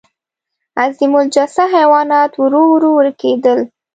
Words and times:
عظیم 0.83 1.11
الجثه 1.21 1.63
حیوانات 1.75 2.31
ورو 2.41 2.61
ورو 2.71 2.89
ورکېدل. 2.95 3.59